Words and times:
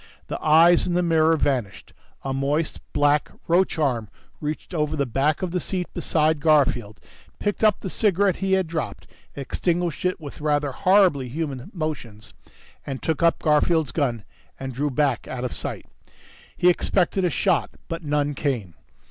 The 0.29 0.41
eyes 0.41 0.87
in 0.87 0.95
the 0.95 1.03
mirror 1.03 1.37
vanished. 1.37 1.93
A 2.23 2.33
moist, 2.33 2.81
black 2.91 3.29
roach 3.47 3.77
arm 3.77 4.09
reached 4.39 4.73
over 4.73 4.95
the 4.95 5.05
back 5.05 5.43
of 5.43 5.51
the 5.51 5.59
seat 5.59 5.93
beside 5.93 6.39
Garfield, 6.39 6.99
picked 7.37 7.63
up 7.63 7.79
the 7.81 7.87
cigarette 7.91 8.37
he 8.37 8.53
had 8.53 8.65
dropped, 8.65 9.05
extinguished 9.35 10.03
it 10.03 10.19
with 10.19 10.41
rather 10.41 10.71
horribly 10.71 11.29
human 11.29 11.69
motions, 11.71 12.33
then 12.83 12.97
took 12.97 13.21
up 13.21 13.43
Garfield's 13.43 13.91
gun 13.91 14.25
and 14.59 14.73
drew 14.73 14.89
back 14.89 15.27
out 15.27 15.43
of 15.43 15.53
sight. 15.53 15.85
He 16.57 16.67
expected 16.67 17.23
a 17.23 17.29
shot, 17.29 17.69
but 17.87 18.01
none 18.03 18.33
came. 18.33 18.73